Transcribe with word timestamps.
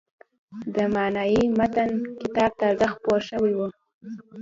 د 0.75 0.77
«معنای 0.95 1.41
متن» 1.57 1.91
کتاب 2.21 2.51
تازه 2.61 2.85
خپور 2.93 3.19
شوی 3.29 3.53
و. 3.55 3.59